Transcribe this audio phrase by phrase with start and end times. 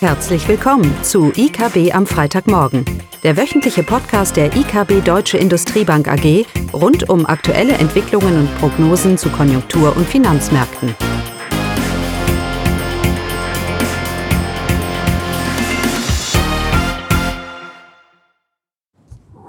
[0.00, 2.84] Herzlich willkommen zu IKB am Freitagmorgen,
[3.22, 9.30] der wöchentliche Podcast der IKB Deutsche Industriebank AG rund um aktuelle Entwicklungen und Prognosen zu
[9.30, 10.94] Konjunktur- und Finanzmärkten.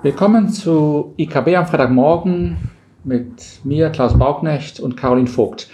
[0.01, 2.55] Willkommen zu IKB am Freitagmorgen
[3.03, 5.67] mit mir, Klaus Bauknecht und Caroline Vogt.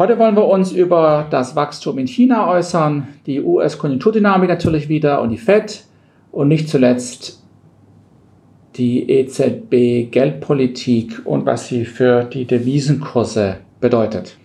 [0.00, 5.28] Heute wollen wir uns über das Wachstum in China äußern, die US-Konjunkturdynamik natürlich wieder und
[5.28, 5.84] die FED
[6.32, 7.44] und nicht zuletzt
[8.76, 14.38] die EZB-Geldpolitik und was sie für die Devisenkurse bedeutet.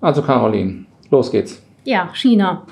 [0.00, 1.62] Also Caroline, los geht's.
[1.84, 2.62] Ja, China.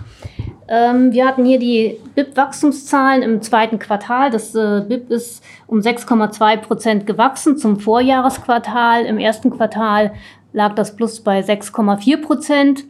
[0.70, 4.30] Ähm, wir hatten hier die BIP-Wachstumszahlen im zweiten Quartal.
[4.30, 9.06] Das äh, BIP ist um 6,2 Prozent gewachsen zum Vorjahresquartal.
[9.06, 10.12] Im ersten Quartal
[10.52, 12.84] lag das Plus bei 6,4 Prozent.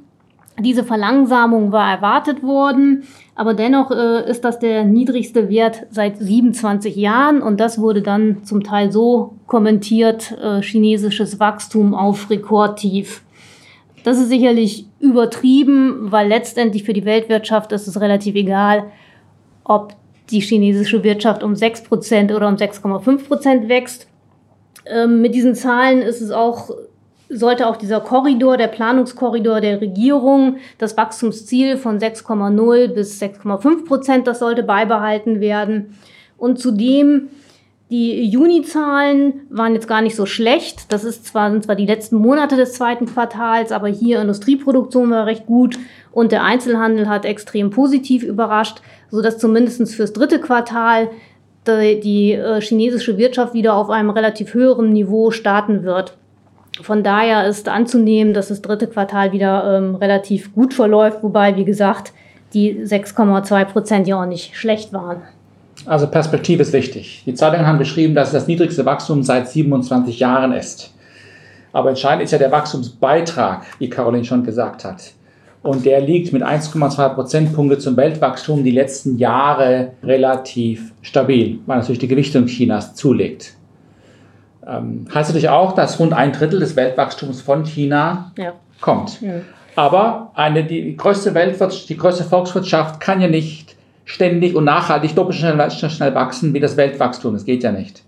[0.61, 3.05] Diese Verlangsamung war erwartet worden,
[3.37, 8.43] aber dennoch äh, ist das der niedrigste Wert seit 27 Jahren und das wurde dann
[8.43, 13.23] zum Teil so kommentiert, äh, chinesisches Wachstum auf Rekordtief.
[14.03, 18.91] Das ist sicherlich übertrieben, weil letztendlich für die Weltwirtschaft ist es relativ egal,
[19.63, 19.95] ob
[20.31, 24.09] die chinesische Wirtschaft um 6% oder um 6,5% wächst.
[24.87, 26.71] Ähm, mit diesen Zahlen ist es auch
[27.29, 34.27] sollte auch dieser Korridor, der Planungskorridor der Regierung, das Wachstumsziel von 6,0 bis 6,5 Prozent,
[34.27, 35.99] das sollte beibehalten werden.
[36.37, 37.29] Und zudem
[37.91, 40.93] die Juni-Zahlen waren jetzt gar nicht so schlecht.
[40.93, 45.25] Das ist zwar, sind zwar die letzten Monate des zweiten Quartals, aber hier Industrieproduktion war
[45.25, 45.79] recht gut
[46.13, 51.09] und der Einzelhandel hat extrem positiv überrascht, sodass zumindest fürs dritte Quartal
[51.67, 56.17] die, die äh, chinesische Wirtschaft wieder auf einem relativ höheren Niveau starten wird.
[56.83, 61.65] Von daher ist anzunehmen, dass das dritte Quartal wieder ähm, relativ gut verläuft, wobei, wie
[61.65, 62.13] gesagt,
[62.55, 65.23] die 6,2 Prozent ja auch nicht schlecht waren.
[65.87, 67.23] Also Perspektive ist wichtig.
[67.27, 70.93] Die Zeitungen haben geschrieben, dass es das niedrigste Wachstum seit 27 Jahren ist.
[71.73, 75.13] Aber entscheidend ist ja der Wachstumsbeitrag, wie Caroline schon gesagt hat.
[75.63, 81.99] Und der liegt mit 1,2 Prozentpunkte zum Weltwachstum die letzten Jahre relativ stabil, weil natürlich
[81.99, 83.58] die Gewichtung Chinas zulegt.
[84.69, 88.53] Ähm, heißt natürlich auch, dass rund ein Drittel des Weltwachstums von China ja.
[88.81, 89.21] kommt.
[89.23, 89.41] Ja.
[89.77, 95.39] Aber eine, die, größte Weltwirtschaft, die größte Volkswirtschaft kann ja nicht ständig und nachhaltig doppelt
[95.39, 97.35] so schnell, schnell wachsen wie das Weltwachstum.
[97.35, 98.03] Das geht ja nicht.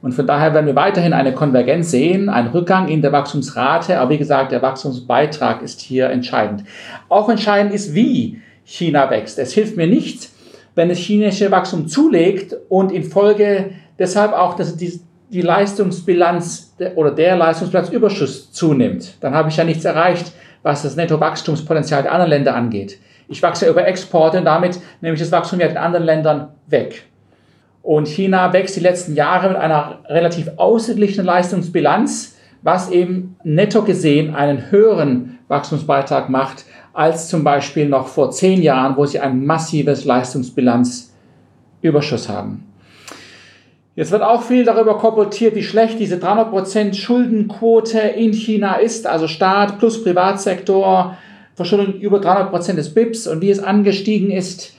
[0.00, 4.00] Und von daher werden wir weiterhin eine Konvergenz sehen, einen Rückgang in der Wachstumsrate.
[4.00, 6.64] Aber wie gesagt, der Wachstumsbeitrag ist hier entscheidend.
[7.08, 9.38] Auch entscheidend ist, wie China wächst.
[9.38, 10.32] Es hilft mir nichts,
[10.74, 15.00] wenn das chinesische Wachstum zulegt und in Folge deshalb auch dass die,
[15.32, 20.32] die Leistungsbilanz oder der Leistungsbilanzüberschuss zunimmt, dann habe ich ja nichts erreicht,
[20.62, 22.98] was das Nettowachstumspotenzial der anderen Länder angeht.
[23.28, 27.04] Ich wachse über Exporte und damit nehme ich das Wachstum ja in anderen Ländern weg.
[27.82, 34.34] Und China wächst die letzten Jahre mit einer relativ ausgeglichenen Leistungsbilanz, was eben netto gesehen
[34.34, 40.04] einen höheren Wachstumsbeitrag macht als zum Beispiel noch vor zehn Jahren, wo sie ein massives
[40.04, 42.71] Leistungsbilanzüberschuss haben.
[43.94, 49.28] Jetzt wird auch viel darüber kolportiert, wie schlecht diese 300% Schuldenquote in China ist, also
[49.28, 51.18] Staat plus Privatsektor,
[51.54, 54.74] Verschuldung über 300% des BIPs und wie es angestiegen ist.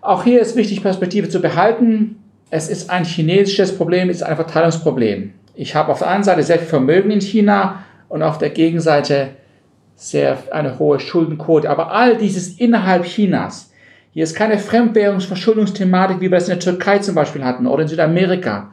[0.00, 2.16] Auch hier ist wichtig, Perspektive zu behalten.
[2.50, 5.32] Es ist ein chinesisches Problem, es ist ein Verteilungsproblem.
[5.54, 9.28] Ich habe auf der einen Seite sehr viel Vermögen in China und auf der Gegenseite
[9.94, 11.70] sehr eine hohe Schuldenquote.
[11.70, 13.69] Aber all dieses innerhalb Chinas
[14.12, 17.88] hier ist keine Fremdwährungsverschuldungsthematik, wie wir das in der Türkei zum Beispiel hatten oder in
[17.88, 18.72] Südamerika.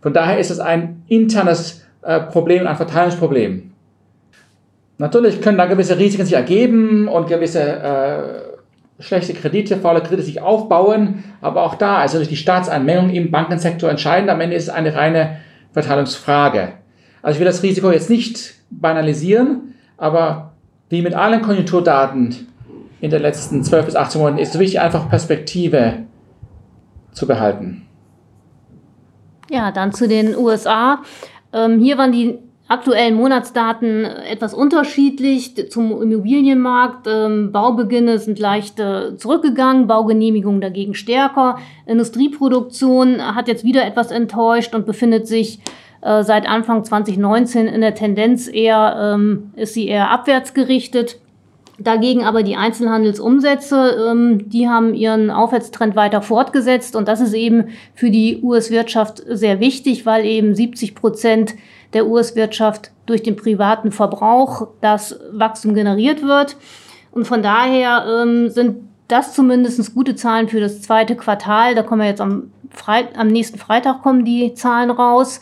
[0.00, 3.70] Von daher ist es ein internes äh, Problem, ein Verteilungsproblem.
[4.98, 10.40] Natürlich können da gewisse Risiken sich ergeben und gewisse äh, schlechte Kredite, faule Kredite sich
[10.40, 14.30] aufbauen, aber auch da ist natürlich die Staatseinmengung im Bankensektor entscheidend.
[14.30, 15.38] Am Ende ist es eine reine
[15.72, 16.74] Verteilungsfrage.
[17.22, 20.52] Also ich will das Risiko jetzt nicht banalisieren, aber
[20.88, 22.48] wie mit allen Konjunkturdaten
[23.02, 26.04] in den letzten 12 bis 18 Monaten ist es wichtig, einfach Perspektive
[27.10, 27.82] zu behalten.
[29.50, 31.02] Ja, dann zu den USA.
[31.52, 32.38] Ähm, hier waren die
[32.68, 37.08] aktuellen Monatsdaten etwas unterschiedlich zum Immobilienmarkt.
[37.08, 41.58] Ähm, Baubeginne sind leicht äh, zurückgegangen, Baugenehmigungen dagegen stärker.
[41.86, 45.58] Industrieproduktion hat jetzt wieder etwas enttäuscht und befindet sich
[46.02, 51.18] äh, seit Anfang 2019 in der Tendenz eher, ähm, ist sie eher abwärts gerichtet.
[51.82, 57.68] Dagegen aber die Einzelhandelsumsätze, ähm, die haben ihren Aufwärtstrend weiter fortgesetzt und das ist eben
[57.94, 61.54] für die US-Wirtschaft sehr wichtig, weil eben 70 Prozent
[61.92, 66.56] der US-Wirtschaft durch den privaten Verbrauch das Wachstum generiert wird.
[67.10, 71.74] Und von daher ähm, sind das zumindest gute Zahlen für das zweite Quartal.
[71.74, 75.40] Da kommen wir jetzt am, Freit am nächsten Freitag kommen die Zahlen raus.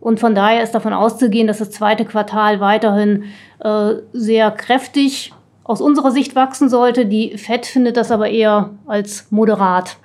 [0.00, 3.24] Und von daher ist davon auszugehen, dass das zweite Quartal weiterhin
[3.60, 5.32] äh, sehr kräftig
[5.66, 7.06] aus unserer Sicht wachsen sollte.
[7.06, 9.96] Die FED findet das aber eher als moderat.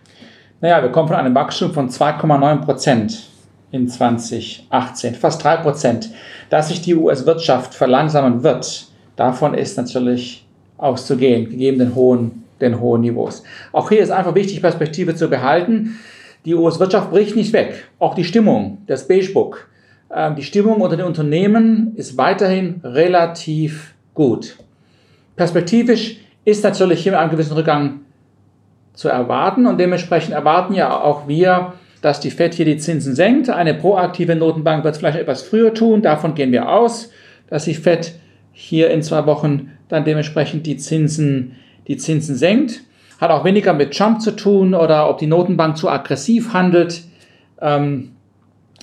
[0.59, 3.29] Naja, wir kommen von einem Wachstum von 2,9 Prozent
[3.71, 6.09] in 2018, fast 3 Prozent.
[6.49, 10.45] Dass sich die US-Wirtschaft verlangsamen wird, davon ist natürlich
[10.77, 13.43] auszugehen, gegeben den hohen, den hohen Niveaus.
[13.71, 15.99] Auch hier ist einfach wichtig, Perspektive zu behalten.
[16.45, 17.87] Die US-Wirtschaft bricht nicht weg.
[17.99, 19.69] Auch die Stimmung, das Beige Book,
[20.09, 24.57] äh, die Stimmung unter den Unternehmen ist weiterhin relativ gut.
[25.35, 28.01] Perspektivisch ist natürlich hier ein gewisser Rückgang
[28.93, 33.49] zu erwarten und dementsprechend erwarten ja auch wir, dass die FED hier die Zinsen senkt.
[33.49, 36.01] Eine proaktive Notenbank wird es vielleicht etwas früher tun.
[36.01, 37.11] Davon gehen wir aus,
[37.47, 38.15] dass die FED
[38.51, 41.55] hier in zwei Wochen dann dementsprechend die Zinsen,
[41.87, 42.81] die Zinsen senkt.
[43.19, 47.03] Hat auch weniger mit Trump zu tun oder ob die Notenbank zu aggressiv handelt.
[47.61, 48.13] Ähm,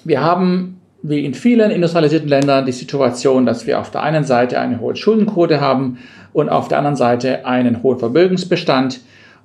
[0.05, 4.59] wir haben, wie in vielen industrialisierten Ländern, die Situation, dass wir auf der einen Seite
[4.59, 5.99] eine hohe Schuldenquote haben
[6.33, 9.01] und auf der anderen Seite einen hohen Vermögensbestand.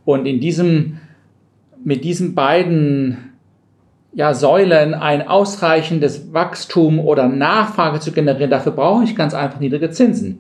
[0.06, 0.98] Und in diesem,
[1.84, 3.34] mit diesen beiden
[4.14, 9.92] ja, Säulen ein ausreichendes Wachstum oder Nachfrage zu generieren, dafür brauche ich ganz einfach niedrige
[9.92, 10.40] Zinsen.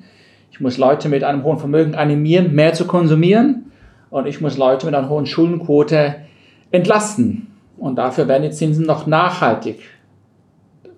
[0.52, 3.72] Ich muss Leute mit einem hohen Vermögen animieren, mehr zu konsumieren
[4.12, 6.16] und ich muss Leute mit einer hohen Schuldenquote
[6.72, 7.48] entlasten.
[7.78, 9.80] Und dafür werden die Zinsen noch nachhaltig,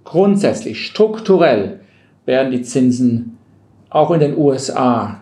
[0.06, 1.81] grundsätzlich, strukturell
[2.25, 3.38] werden die Zinsen
[3.90, 5.22] auch in den USA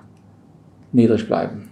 [0.91, 1.69] niedrig bleiben.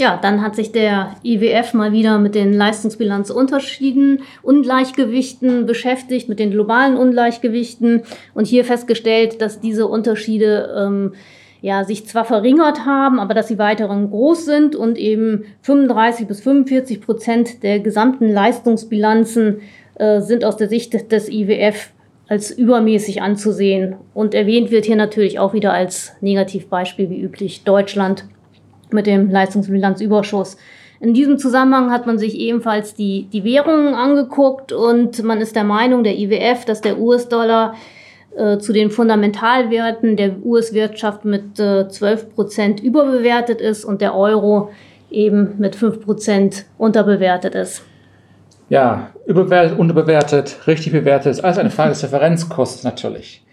[0.00, 6.52] Ja, dann hat sich der IWF mal wieder mit den Leistungsbilanzunterschieden, Ungleichgewichten beschäftigt, mit den
[6.52, 8.02] globalen Ungleichgewichten
[8.32, 11.14] und hier festgestellt, dass diese Unterschiede ähm,
[11.60, 16.40] ja, sich zwar verringert haben, aber dass sie weiterhin groß sind und eben 35 bis
[16.42, 19.60] 45 Prozent der gesamten Leistungsbilanzen
[19.98, 21.90] äh, sind aus der Sicht des IWF
[22.28, 23.96] als übermäßig anzusehen.
[24.14, 28.24] Und erwähnt wird hier natürlich auch wieder als Negativbeispiel wie üblich Deutschland
[28.90, 30.56] mit dem Leistungsbilanzüberschuss.
[31.00, 35.64] In diesem Zusammenhang hat man sich ebenfalls die, die Währungen angeguckt und man ist der
[35.64, 37.74] Meinung, der IWF, dass der US-Dollar
[38.36, 44.70] äh, zu den Fundamentalwerten der US-Wirtschaft mit äh, 12 Prozent überbewertet ist und der Euro
[45.10, 47.84] eben mit 5 Prozent unterbewertet ist.
[48.68, 53.44] Ja, überbewertet, unterbewertet, richtig bewertet, ist alles eine Frage des Referenzkosts natürlich.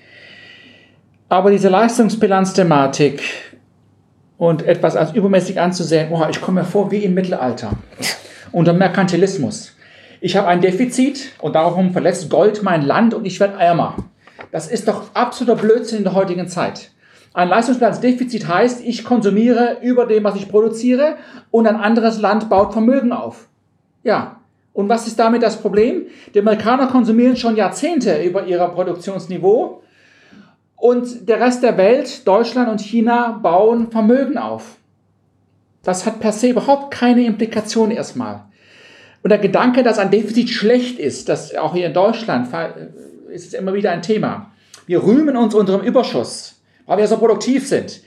[1.30, 3.22] Aber diese Leistungsbilanzthematik
[4.38, 7.72] und etwas als übermäßig anzusehen, oh, ich komme mir vor wie im Mittelalter,
[8.52, 9.76] unter Merkantilismus.
[10.20, 13.96] Ich habe ein Defizit und darum verletzt Gold mein Land und ich werde ärmer.
[14.52, 16.92] Das ist doch absoluter Blödsinn in der heutigen Zeit.
[17.34, 21.18] Ein Leistungsbilanzdefizit heißt, ich konsumiere über dem, was ich produziere
[21.52, 23.48] und ein anderes Land baut Vermögen auf.
[24.04, 24.42] Ja.
[24.76, 26.08] Und was ist damit das Problem?
[26.34, 29.82] Die Amerikaner konsumieren schon Jahrzehnte über ihr Produktionsniveau
[30.76, 34.76] und der Rest der Welt, Deutschland und China, bauen Vermögen auf.
[35.82, 38.44] Das hat per se überhaupt keine Implikation erstmal.
[39.24, 42.50] Und der Gedanke, dass ein Defizit schlecht ist, das auch hier in Deutschland
[43.30, 44.52] ist es immer wieder ein Thema.
[44.88, 48.02] Wir rühmen uns unserem Überschuss, weil wir so produktiv sind.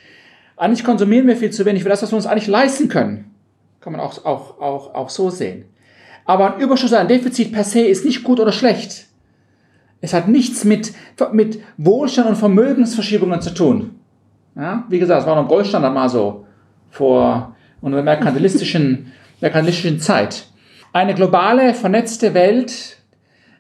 [0.59, 3.35] Eigentlich konsumieren wir viel zu wenig für das, was wir uns eigentlich leisten können.
[3.81, 5.65] Kann man auch, auch, auch, auch so sehen.
[6.29, 9.07] Aber ein Überschuss oder ein Defizit per se ist nicht gut oder schlecht.
[10.03, 10.93] Es hat nichts mit,
[11.33, 13.99] mit Wohlstand und Vermögensverschiebungen zu tun.
[14.55, 14.85] Ja?
[14.91, 16.45] Wie gesagt, es war noch im Goldstandard mal so
[16.91, 20.45] vor unserer merkantilistischen, merkantilistischen Zeit.
[20.93, 22.99] Eine globale, vernetzte Welt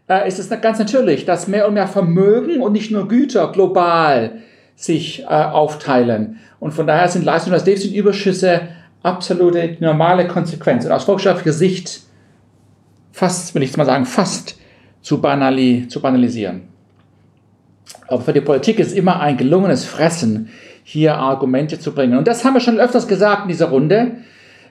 [0.07, 4.43] äh, ist es ganz natürlich, dass mehr und mehr Vermögen und nicht nur Güter global
[4.77, 6.39] sich äh, aufteilen.
[6.61, 8.61] Und von daher sind Leistungen als Defizitüberschüsse
[9.03, 10.85] absolute normale Konsequenz.
[10.85, 12.08] Und aus volkswirtschaftlicher Sicht
[13.19, 14.59] fast, will ich mal sagen, fast
[15.03, 16.63] zu, banali, zu banalisieren.
[18.07, 20.49] Aber für die Politik ist immer ein gelungenes Fressen,
[20.85, 22.17] hier Argumente zu bringen.
[22.17, 24.19] Und das haben wir schon öfters gesagt in dieser Runde,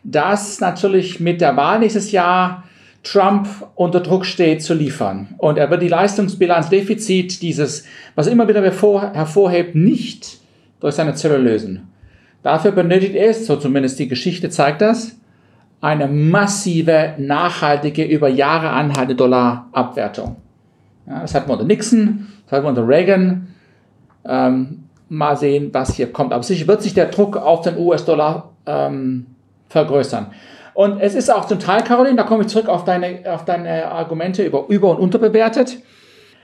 [0.04, 2.64] dass natürlich mit der Wahl nächstes Jahr
[3.04, 5.36] Trump unter Druck steht zu liefern.
[5.38, 7.84] Und er wird die Leistungsbilanzdefizit dieses,
[8.16, 10.40] was immer wieder hervorhebt, nicht
[10.80, 11.90] durch seine Zölle lösen.
[12.44, 15.18] Dafür benötigt er es, so zumindest die Geschichte zeigt das,
[15.82, 20.38] eine massive, nachhaltige, über Jahre anhaltende Dollarabwertung.
[21.06, 23.48] Ja, das hatten wir unter Nixon, das hatten wir unter Reagan.
[24.26, 26.34] Ähm, mal sehen, was hier kommt.
[26.34, 29.28] Aber sicher wird sich der Druck auf den US-Dollar ähm,
[29.70, 30.28] vergrößern.
[30.74, 33.88] Und es ist auch zum Teil, Caroline, da komme ich zurück auf deine, auf deine
[33.88, 35.78] Argumente über über- und unterbewertet.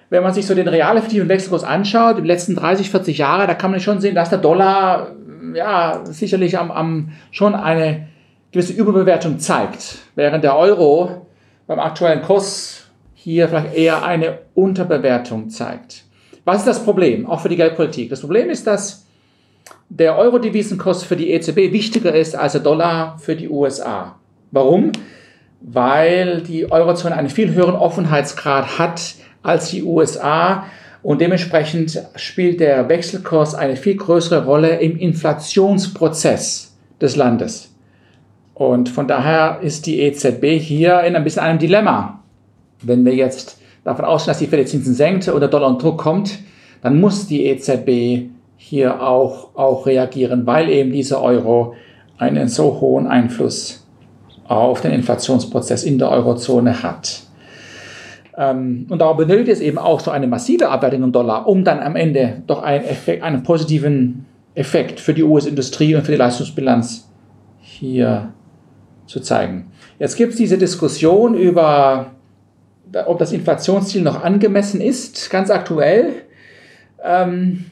[0.10, 3.54] Wenn man sich so den real effektiven Wechselkurs anschaut, die letzten 30, 40 Jahre, da
[3.54, 5.12] kann man schon sehen, dass der Dollar
[5.54, 8.08] ja, sicherlich am, am, schon eine
[8.54, 11.26] gewisse Überbewertung zeigt, während der Euro
[11.66, 16.04] beim aktuellen Kurs hier vielleicht eher eine Unterbewertung zeigt.
[16.46, 18.10] Was ist das Problem, auch für die Geldpolitik?
[18.10, 19.06] Das Problem ist, dass
[19.90, 24.20] der Euro-Devisenkurs für die EZB wichtiger ist als der Dollar für die USA.
[24.52, 24.92] Warum?
[25.62, 30.66] Weil die Eurozone einen viel höheren Offenheitsgrad hat als die USA
[31.02, 37.73] und dementsprechend spielt der Wechselkurs eine viel größere Rolle im Inflationsprozess des Landes.
[38.54, 42.20] Und von daher ist die EZB hier in ein bisschen einem Dilemma.
[42.82, 46.40] Wenn wir jetzt davon ausgehen, dass die Fed Zinsen senkt oder Dollar und Druck kommt,
[46.82, 51.76] dann muss die EZB hier auch, auch reagieren, weil eben dieser Euro
[52.18, 53.86] einen so hohen Einfluss
[54.48, 57.24] auf den Inflationsprozess in der Eurozone hat.
[58.38, 61.80] Ähm, und darum benötigt es eben auch so eine massive Abwertung im Dollar, um dann
[61.80, 67.10] am Ende doch einen, Effekt, einen positiven Effekt für die US-Industrie und für die Leistungsbilanz
[67.60, 68.34] hier
[69.06, 69.72] zu zeigen.
[70.00, 72.12] Jetzt gibt es diese Diskussion über,
[73.06, 76.14] ob das Inflationsziel noch angemessen ist, ganz aktuell.
[77.04, 77.66] Ähm,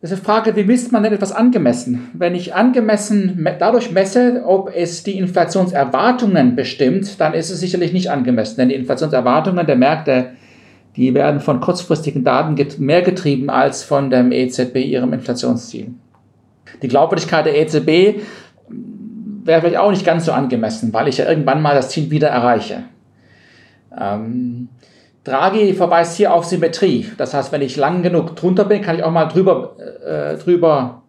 [0.00, 2.10] das ist eine Frage, wie misst man denn etwas angemessen?
[2.12, 8.08] Wenn ich angemessen dadurch messe, ob es die Inflationserwartungen bestimmt, dann ist es sicherlich nicht
[8.08, 10.30] angemessen, denn die Inflationserwartungen der Märkte,
[10.94, 15.88] die werden von kurzfristigen Daten mehr getrieben als von dem EZB, ihrem Inflationsziel.
[16.80, 18.20] Die Glaubwürdigkeit der EZB
[19.48, 22.28] wäre vielleicht auch nicht ganz so angemessen, weil ich ja irgendwann mal das Ziel wieder
[22.28, 22.84] erreiche.
[23.98, 24.68] Ähm,
[25.24, 27.06] Draghi verweist hier auf Symmetrie.
[27.16, 29.76] Das heißt, wenn ich lang genug drunter bin, kann ich auch mal drüber,
[30.06, 31.02] äh, drüber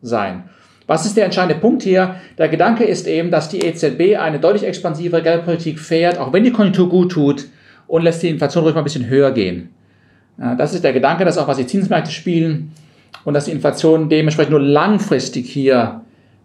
[0.00, 0.44] sein.
[0.86, 2.16] Was ist der entscheidende Punkt hier?
[2.38, 6.50] Der Gedanke ist eben, dass die EZB eine deutlich expansivere Geldpolitik fährt, auch wenn die
[6.50, 7.46] Konjunktur gut tut
[7.86, 9.70] und lässt die Inflation ruhig mal ein bisschen höher gehen.
[10.36, 12.72] Das ist der Gedanke, dass auch was die Zinsmärkte spielen
[13.24, 16.00] und dass die Inflation dementsprechend nur langfristig hier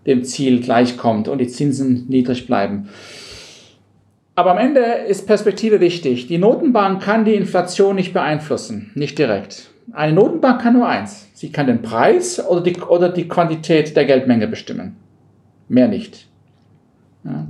[0.08, 2.90] dem Ziel gleichkommt und die Zinsen niedrig bleiben.
[4.36, 6.28] Aber am Ende ist Perspektive wichtig.
[6.28, 9.72] Die Notenbank kann die Inflation nicht beeinflussen, nicht direkt.
[9.92, 11.28] Eine Notenbank kann nur eins.
[11.34, 14.96] Sie kann den Preis oder die, oder die Quantität der Geldmenge bestimmen.
[15.70, 16.28] Mehr nicht.
[17.24, 17.48] Ja.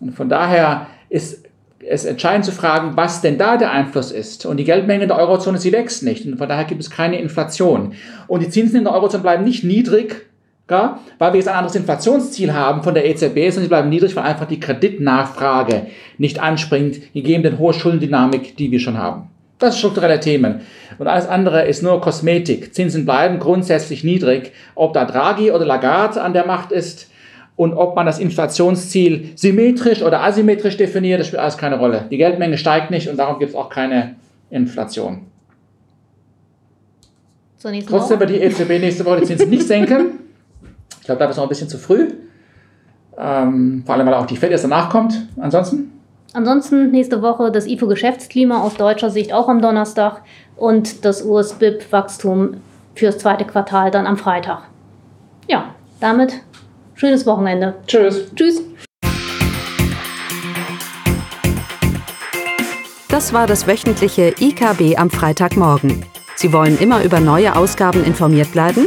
[0.00, 1.46] Und von daher ist
[1.86, 4.46] es entscheidend zu fragen, was denn da der Einfluss ist.
[4.46, 6.26] Und die Geldmenge in der Eurozone, sie wächst nicht.
[6.26, 7.94] Und von daher gibt es keine Inflation.
[8.26, 10.26] Und die Zinsen in der Eurozone bleiben nicht niedrig,
[10.70, 14.16] ja, weil wir jetzt ein anderes Inflationsziel haben von der EZB, sondern sie bleiben niedrig,
[14.16, 19.28] weil einfach die Kreditnachfrage nicht anspringt, gegeben den hohe Schuldendynamik, die wir schon haben.
[19.58, 20.62] Das sind strukturelle Themen.
[20.98, 22.74] Und alles andere ist nur Kosmetik.
[22.74, 24.52] Zinsen bleiben grundsätzlich niedrig.
[24.74, 27.10] Ob da Draghi oder Lagarde an der Macht ist
[27.56, 32.06] und ob man das Inflationsziel symmetrisch oder asymmetrisch definiert, das spielt alles keine Rolle.
[32.10, 34.16] Die Geldmenge steigt nicht und darum gibt es auch keine
[34.50, 35.26] Inflation.
[37.58, 40.18] So, Trotzdem wird die EZB nächste Woche die Zinsen nicht senken.
[41.04, 42.14] Ich glaube, da ist noch ein bisschen zu früh.
[43.18, 45.28] Ähm, vor allem, weil auch die Fed erst danach kommt.
[45.38, 45.92] Ansonsten?
[46.32, 50.22] Ansonsten nächste Woche das IFO-Geschäftsklima aus deutscher Sicht auch am Donnerstag
[50.56, 52.54] und das US-BIP-Wachstum
[52.94, 54.62] fürs zweite Quartal dann am Freitag.
[55.46, 56.40] Ja, damit
[56.94, 57.74] schönes Wochenende.
[57.86, 58.34] Tschüss.
[58.34, 58.62] Tschüss.
[63.10, 66.06] Das war das wöchentliche IKB am Freitagmorgen.
[66.34, 68.86] Sie wollen immer über neue Ausgaben informiert bleiben?